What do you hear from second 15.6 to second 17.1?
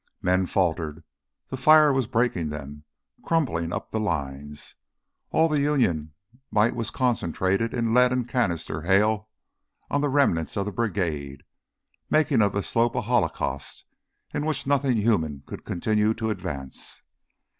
continue to advance.